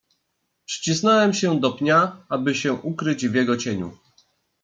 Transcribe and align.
"Przycisnąłem 0.65 1.33
się 1.33 1.59
do 1.59 1.71
pnia, 1.71 2.25
aby 2.29 2.55
się 2.55 2.73
ukryć 2.73 3.27
w 3.27 3.33
jego 3.35 3.57
cieniu." 3.57 3.97